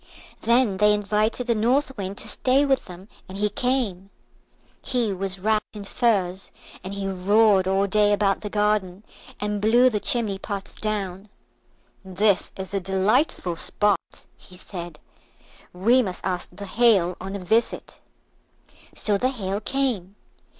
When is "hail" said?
16.65-17.15, 19.29-19.59